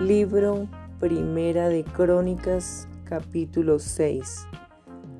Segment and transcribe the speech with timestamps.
[0.00, 4.48] Libro Primera de Crónicas, capítulo 6.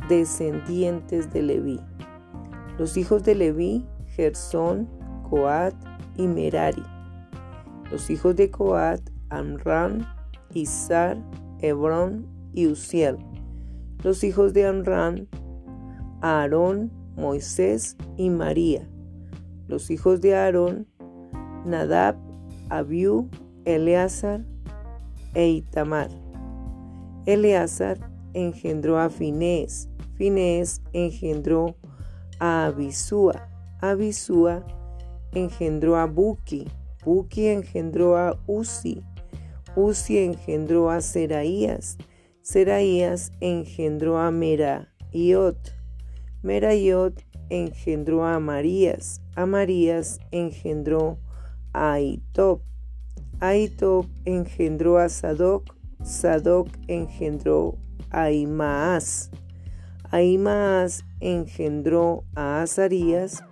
[0.09, 1.81] Descendientes de Leví.
[2.77, 4.89] Los hijos de Leví, Gersón,
[5.31, 5.75] Coat
[6.16, 6.83] y Merari.
[7.93, 10.05] Los hijos de Coat, Amran,
[10.52, 11.19] Izar,
[11.61, 13.16] Hebrón y Uziel.
[14.02, 15.29] Los hijos de Amran,
[16.20, 18.88] Aarón, Moisés y María.
[19.69, 20.88] Los hijos de Aarón,
[21.65, 22.16] Nadab,
[22.70, 23.30] Abiú,
[23.65, 24.45] Eleazar
[25.34, 26.09] e Itamar.
[27.27, 27.98] Eleazar
[28.34, 31.74] engendró a Finés, Finés engendró
[32.38, 33.48] a Abisúa,
[33.80, 34.65] Abisúa
[35.33, 36.66] engendró a Buki,
[37.05, 39.02] Buki engendró a Uzi,
[39.77, 41.96] Uzi engendró a Seraías,
[42.43, 45.73] Seraías engendró a Meraiot,
[46.43, 51.19] Meraiot engendró a Marías, a Marías engendró
[51.73, 52.60] a Itob,
[53.46, 57.76] Aitob engendró a Sadoc, Sadoc engendró
[58.09, 59.30] a Imaas,
[60.10, 63.45] Imaas engendró a Azarías,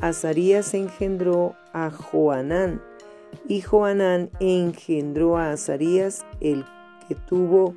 [0.00, 2.80] Azarías engendró a Joanán,
[3.46, 6.64] y Joanán engendró a Azarías, el
[7.06, 7.74] que tuvo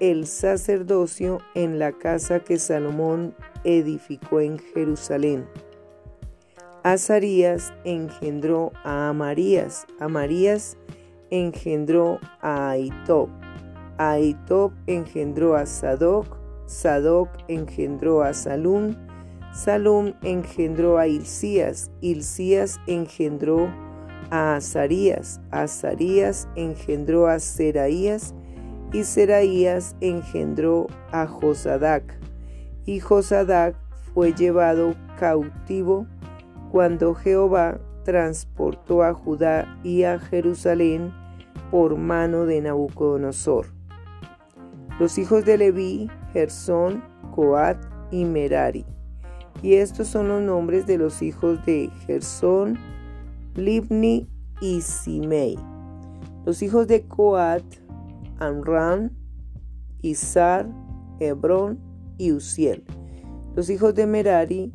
[0.00, 3.34] el sacerdocio en la casa que Salomón
[3.64, 5.46] edificó en Jerusalén.
[6.82, 10.78] Azarías engendró a Amarías, Amarías
[11.30, 13.28] engendró a Aitob,
[13.98, 16.36] Aitob engendró a Sadoc,
[16.66, 18.94] Sadoc engendró a Salum,
[19.52, 23.68] Salum engendró a Hilcías, Hilcías engendró
[24.30, 28.34] a Azarías, Azarías engendró a Seraías,
[28.92, 32.18] y Seraías engendró a Josadac,
[32.86, 33.76] y Josadac
[34.14, 36.06] fue llevado cautivo
[36.70, 41.12] cuando Jehová transportó a Judá y a Jerusalén
[41.70, 43.66] por mano de Nabucodonosor.
[44.98, 47.02] Los hijos de Leví, Gersón,
[47.34, 47.78] Coat
[48.10, 48.84] y Merari.
[49.62, 52.78] Y estos son los nombres de los hijos de Gersón,
[53.54, 54.28] Libni
[54.60, 55.58] y Simei.
[56.44, 57.64] Los hijos de Coat,
[58.38, 59.10] Amram,
[60.02, 60.68] Izar,
[61.18, 61.78] Hebrón
[62.16, 62.84] y Uziel.
[63.54, 64.72] Los hijos de Merari,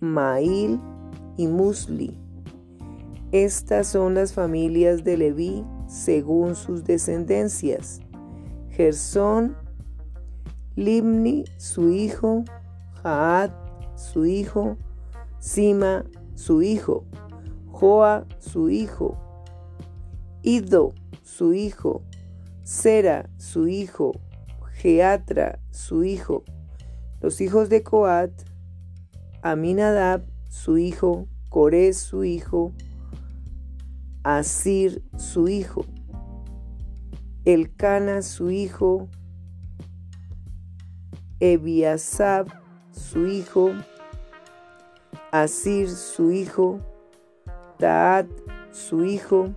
[0.00, 0.80] Mail
[1.36, 2.23] y Musli.
[3.34, 8.00] Estas son las familias de Leví según sus descendencias.
[8.70, 9.56] Gersón,
[10.76, 12.44] Limni, su hijo,
[13.02, 13.50] Jaad,
[13.96, 14.76] su hijo,
[15.40, 16.04] Sima,
[16.36, 17.06] su hijo,
[17.72, 19.18] Joa, su hijo,
[20.42, 22.02] Ido, su hijo,
[22.62, 24.12] Sera, su hijo,
[24.74, 26.44] Geatra, su hijo.
[27.20, 28.30] Los hijos de Coat,
[29.42, 32.72] Aminadab, su hijo, Corés, su hijo,
[34.24, 35.84] Asir, su hijo,
[37.44, 39.08] Elcana, su hijo,
[41.40, 42.48] Ebiasab,
[42.90, 43.72] su hijo,
[45.30, 46.80] Asir, su hijo,
[47.78, 48.26] Taat,
[48.72, 49.50] su hijo,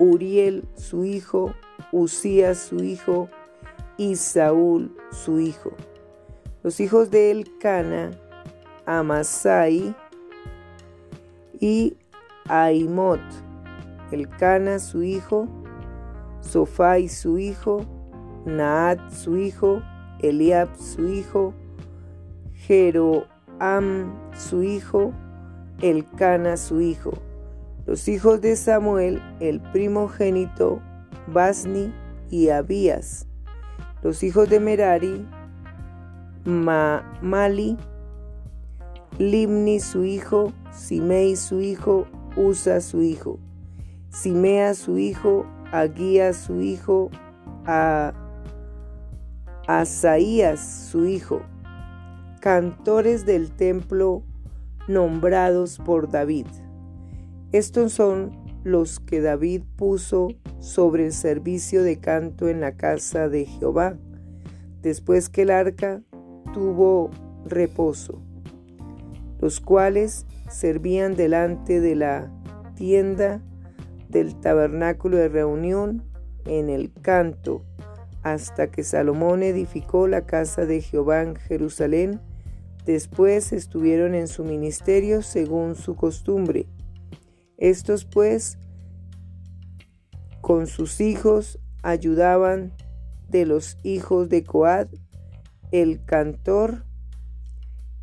[0.00, 1.54] Uriel, su hijo,
[1.92, 3.28] Usías, su hijo,
[3.98, 5.72] y Saúl, su hijo.
[6.64, 8.10] Los hijos de Elcana,
[8.86, 9.94] Amasai
[11.60, 11.96] y
[12.48, 13.20] Aimot,
[14.10, 15.48] Elcana su hijo,
[16.40, 17.84] Sofai su hijo,
[18.46, 19.82] Naat su hijo,
[20.20, 21.54] Eliab su hijo,
[22.54, 25.12] Jeroam su hijo,
[25.82, 27.12] Elcana su hijo.
[27.86, 30.80] Los hijos de Samuel, el primogénito,
[31.26, 31.92] Basni
[32.30, 33.26] y Abías.
[34.02, 35.26] Los hijos de Merari,
[36.44, 37.76] Mali,
[39.18, 42.06] Limni su hijo, Simei su hijo,
[42.36, 43.38] Usa su hijo,
[44.10, 47.10] Simea su hijo, Aguía su hijo,
[47.64, 48.12] a
[49.68, 51.42] Asaías su hijo,
[52.40, 54.24] cantores del templo
[54.88, 56.46] nombrados por David.
[57.52, 58.32] Estos son
[58.64, 60.28] los que David puso
[60.58, 63.96] sobre el servicio de canto en la casa de Jehová,
[64.82, 66.02] después que el arca
[66.52, 67.10] tuvo
[67.44, 68.20] reposo
[69.40, 72.30] los cuales servían delante de la
[72.74, 73.42] tienda
[74.08, 76.04] del tabernáculo de reunión
[76.44, 77.64] en el canto,
[78.22, 82.20] hasta que Salomón edificó la casa de Jehová en Jerusalén.
[82.84, 86.66] Después estuvieron en su ministerio según su costumbre.
[87.56, 88.58] Estos pues
[90.40, 92.72] con sus hijos ayudaban
[93.28, 94.88] de los hijos de Coad,
[95.70, 96.84] el cantor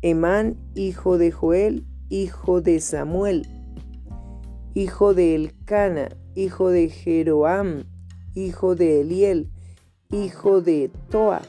[0.00, 3.46] Emán, hijo de Joel, hijo de Samuel,
[4.74, 7.84] hijo de Elcana, hijo de Jeroam,
[8.34, 9.50] hijo de Eliel,
[10.10, 11.42] hijo de Toa,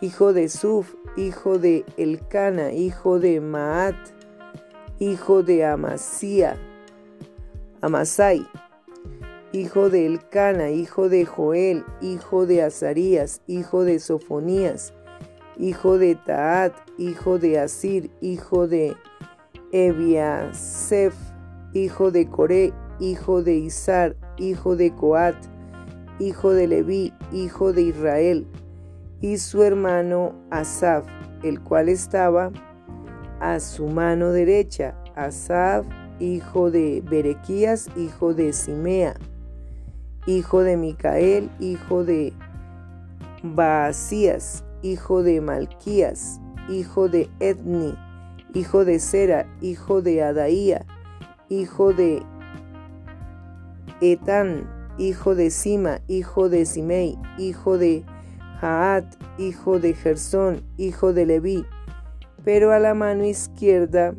[0.00, 3.96] hijo de Suf, hijo de Elcana, hijo de Maat,
[4.98, 6.56] hijo de Amasía,
[7.80, 8.46] Amasai,
[9.52, 14.94] hijo de Elcana, hijo de Joel, hijo de Azarías, hijo de Sofonías,
[15.58, 18.96] hijo de Taat, hijo de Asir, hijo de
[19.72, 21.14] Ebiasef,
[21.72, 25.34] hijo de Coré, hijo de Izar, hijo de Coat,
[26.18, 28.46] hijo de Leví, hijo de Israel,
[29.22, 31.06] y su hermano Asaf,
[31.42, 32.52] el cual estaba
[33.40, 35.86] a su mano derecha, Asaf,
[36.20, 39.14] hijo de Berequías, hijo de Simea,
[40.26, 42.34] hijo de Micael, hijo de
[43.42, 47.94] Baasías, hijo de Malquías, hijo de Edni,
[48.54, 50.84] hijo de Sera, hijo de Adaía,
[51.48, 52.22] hijo de
[54.00, 54.68] Etán,
[54.98, 58.04] hijo de Sima, hijo de Simei, hijo de
[58.60, 59.04] Jaat,
[59.38, 61.64] hijo de Gersón, hijo de Leví.
[62.44, 64.14] Pero a la mano izquierda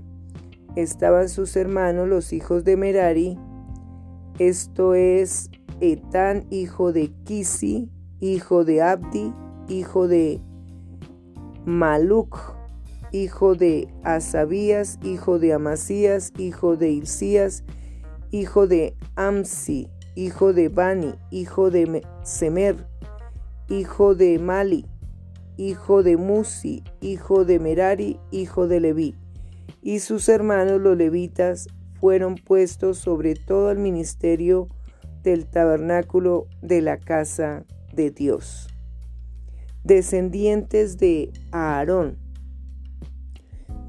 [0.76, 3.38] estaban sus hermanos, los hijos de Merari,
[4.40, 7.90] esto es Etán, hijo de Kisi,
[8.20, 9.34] hijo de Abdi,
[9.68, 10.42] hijo de
[11.66, 12.56] Maluc,
[13.14, 17.64] hijo de Asabías, hijo de Amasías, hijo de Hilcías,
[18.32, 22.86] hijo de Amsi, hijo de Bani, hijo de Semer,
[23.70, 24.86] hijo de Mali,
[25.56, 29.16] hijo de Musi, hijo de Merari, hijo de Leví.
[29.82, 31.68] Y sus hermanos los levitas
[32.02, 34.68] fueron puestos sobre todo el ministerio
[35.24, 37.64] del tabernáculo de la casa
[37.94, 38.68] de Dios
[39.84, 42.23] descendientes de Aarón.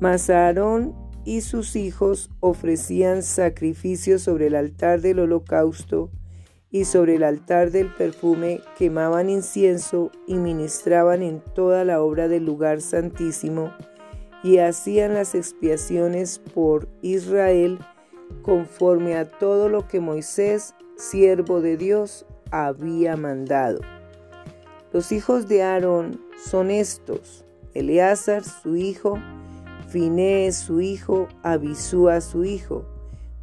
[0.05, 6.11] Mas Aarón y sus hijos ofrecían sacrificios sobre el altar del holocausto
[6.71, 12.45] y sobre el altar del perfume quemaban incienso y ministraban en toda la obra del
[12.45, 13.73] lugar santísimo
[14.43, 17.79] y hacían las expiaciones por Israel
[18.43, 23.81] conforme a todo lo que Moisés, siervo de Dios, había mandado.
[24.93, 29.19] Los hijos de Aarón son estos, Eleazar su hijo,
[29.95, 32.85] Finés su hijo, Abisúa su hijo,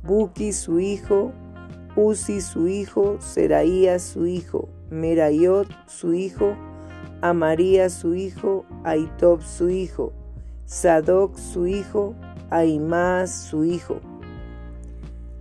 [0.04, 1.32] Buki su hijo,
[1.96, 6.58] Uzi su hijo, Seraías su hijo, Merayot su hijo,
[7.22, 10.12] Amaría su hijo, Aitob su hijo,
[10.66, 12.16] Sadoc su hijo,
[12.50, 14.02] Aimás su hijo.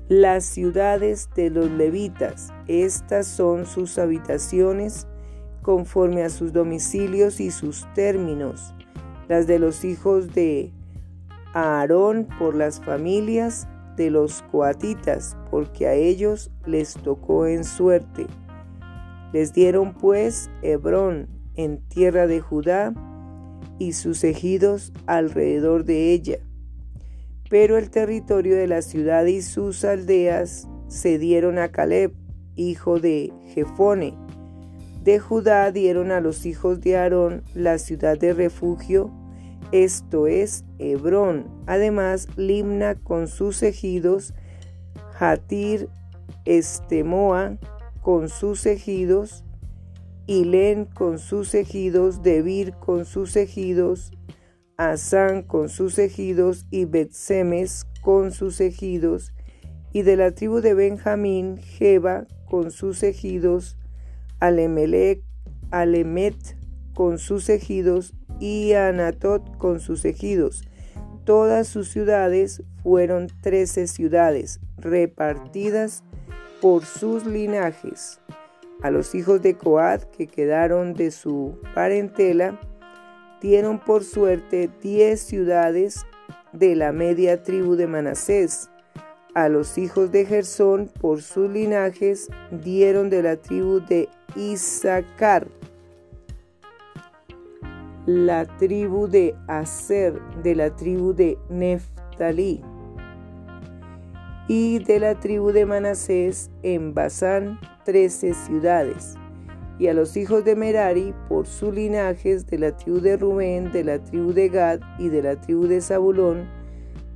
[0.08, 5.08] Las ciudades de los levitas, estas son sus habitaciones
[5.62, 8.72] conforme a sus domicilios y sus términos,
[9.26, 10.70] las de los hijos de
[11.54, 18.26] Aarón por las familias de los coatitas, porque a ellos les tocó en suerte.
[19.32, 22.94] Les dieron pues Hebrón en tierra de Judá
[23.78, 26.38] y sus ejidos alrededor de ella.
[27.48, 32.12] Pero el territorio de la ciudad y sus aldeas se dieron a Caleb,
[32.56, 34.16] hijo de Jefone,
[35.02, 39.10] de Judá dieron a los hijos de Aarón la ciudad de refugio,
[39.72, 44.34] esto es Hebrón, además Limna con sus ejidos,
[45.18, 45.88] Hatir,
[46.44, 47.58] Estemoa
[48.02, 49.44] con sus ejidos,
[50.26, 54.12] Ilén con sus ejidos, Debir con sus ejidos,
[54.76, 59.32] Asán con sus ejidos y Betsemes con sus ejidos,
[59.92, 63.76] y de la tribu de Benjamín, Jeba con sus ejidos,
[64.38, 65.22] Alemelec,
[65.70, 66.56] Alemet
[66.94, 70.64] con sus ejidos y Anatot con sus ejidos.
[71.24, 76.02] Todas sus ciudades fueron trece ciudades repartidas
[76.60, 78.20] por sus linajes.
[78.82, 82.58] A los hijos de Coad que quedaron de su parentela
[83.40, 86.04] dieron por suerte diez ciudades
[86.52, 88.70] de la media tribu de Manasés
[89.34, 95.46] a los hijos de Gersón por sus linajes dieron de la tribu de Isaacar,
[98.10, 102.60] la tribu de Aser, de la tribu de Neftalí
[104.48, 109.14] y de la tribu de Manasés en Basán trece ciudades.
[109.78, 113.84] Y a los hijos de Merari por sus linajes de la tribu de Rubén, de
[113.84, 116.48] la tribu de Gad y de la tribu de Zabulón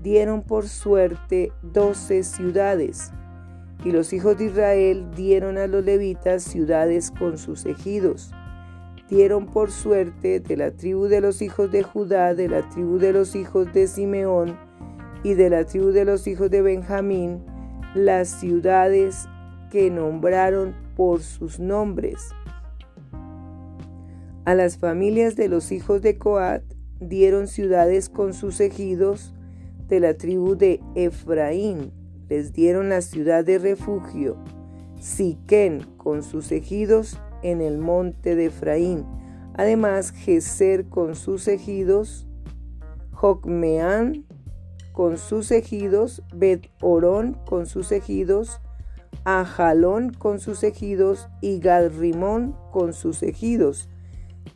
[0.01, 3.11] dieron por suerte doce ciudades,
[3.85, 8.33] y los hijos de Israel dieron a los levitas ciudades con sus ejidos.
[9.15, 13.13] Dieron por suerte de la tribu de los hijos de Judá, de la tribu de
[13.13, 14.59] los hijos de Simeón
[15.23, 17.41] y de la tribu de los hijos de Benjamín,
[17.95, 19.29] las ciudades
[19.71, 22.31] que nombraron por sus nombres.
[24.45, 26.65] A las familias de los hijos de Coat
[26.99, 29.33] dieron ciudades con sus ejidos
[29.87, 31.93] de la tribu de Efraín.
[32.29, 34.37] Les dieron la ciudad de refugio,
[34.99, 39.07] Siquén, con sus ejidos en el monte de Efraín.
[39.55, 42.27] Además, Geser con sus ejidos,
[43.13, 44.27] Jocmeán
[44.93, 48.61] con sus ejidos, Bet Orón con sus ejidos,
[49.25, 53.89] Ajalón con sus ejidos y Gadrimón con sus ejidos.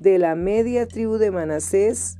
[0.00, 2.18] De la media tribu de Manasés,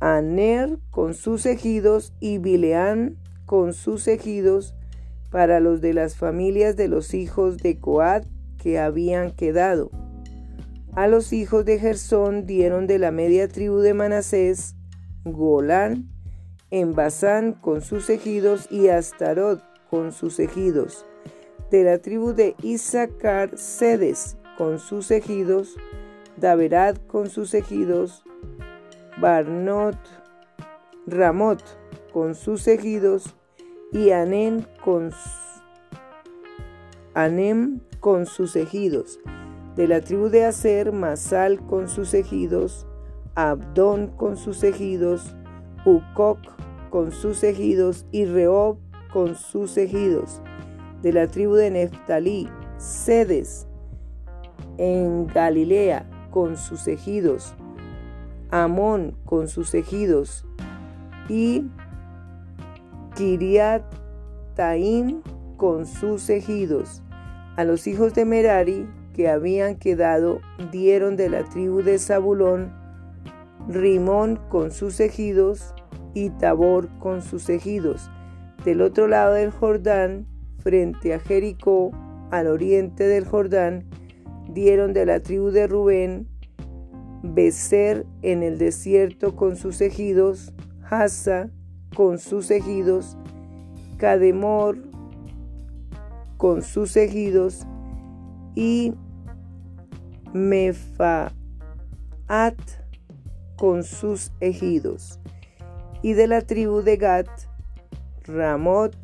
[0.00, 4.74] Aner con sus ejidos y Bileán con sus ejidos
[5.30, 8.24] para los de las familias de los hijos de Coat
[8.62, 9.90] que habían quedado.
[10.94, 14.74] A los hijos de Gersón dieron de la media tribu de Manasés
[15.24, 16.08] Golán
[16.70, 21.06] en Basán con sus ejidos y Astarot con sus ejidos.
[21.70, 25.76] De la tribu de Isaacar Sedes con sus ejidos,
[26.36, 28.24] Daverat con sus ejidos,
[29.20, 29.96] Barnot,
[31.06, 31.62] Ramot
[32.12, 33.36] con sus ejidos
[33.92, 35.12] y Anem con,
[37.14, 39.20] Anem con sus ejidos.
[39.76, 42.86] De la tribu de Aser, Masal con sus ejidos,
[43.34, 45.36] Abdón con sus ejidos,
[45.84, 46.38] Ucoc
[46.90, 48.78] con sus ejidos y Reob
[49.12, 50.42] con sus ejidos.
[51.02, 53.66] De la tribu de Neftalí, Sedes
[54.78, 57.54] en Galilea con sus ejidos,
[58.50, 60.44] Amón con sus ejidos
[61.28, 61.66] y
[63.14, 63.82] Kiriat
[64.54, 65.22] Taim
[65.56, 67.02] con sus ejidos.
[67.56, 70.40] A los hijos de Merari que habían quedado
[70.70, 72.72] dieron de la tribu de Zabulón
[73.68, 75.74] Rimón con sus ejidos
[76.14, 78.10] y Tabor con sus ejidos.
[78.64, 80.26] Del otro lado del Jordán,
[80.58, 81.90] frente a Jericó,
[82.30, 83.84] al oriente del Jordán,
[84.52, 86.28] dieron de la tribu de Rubén
[87.22, 90.54] Becer en el desierto con sus ejidos,
[90.88, 91.50] Hasa
[91.94, 93.16] con sus ejidos,
[93.98, 94.78] Cademor
[96.40, 97.66] con sus ejidos
[98.54, 98.94] y
[100.32, 101.34] Mefaat
[103.58, 105.20] con sus ejidos.
[106.00, 107.28] Y de la tribu de Gat,
[108.24, 108.96] Ramot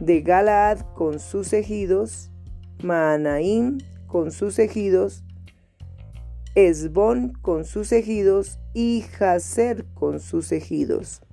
[0.00, 2.32] de Galaad con sus ejidos,
[2.82, 5.22] Maanaim con sus ejidos,
[6.56, 11.23] Esbón con sus ejidos y Jazer con sus ejidos.